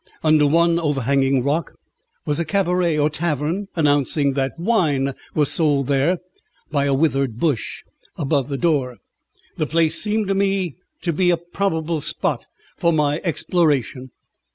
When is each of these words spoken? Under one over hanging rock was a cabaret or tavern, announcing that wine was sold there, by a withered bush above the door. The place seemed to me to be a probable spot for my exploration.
Under 0.23 0.47
one 0.47 0.79
over 0.79 1.01
hanging 1.01 1.43
rock 1.43 1.73
was 2.25 2.39
a 2.39 2.43
cabaret 2.43 2.97
or 2.97 3.07
tavern, 3.07 3.67
announcing 3.75 4.33
that 4.33 4.57
wine 4.57 5.13
was 5.35 5.51
sold 5.51 5.85
there, 5.85 6.17
by 6.71 6.85
a 6.85 6.93
withered 6.95 7.37
bush 7.37 7.83
above 8.17 8.49
the 8.49 8.57
door. 8.57 8.97
The 9.57 9.67
place 9.67 10.01
seemed 10.01 10.27
to 10.29 10.33
me 10.33 10.75
to 11.03 11.13
be 11.13 11.29
a 11.29 11.37
probable 11.37 12.01
spot 12.01 12.47
for 12.77 12.91
my 12.91 13.21
exploration. 13.23 14.09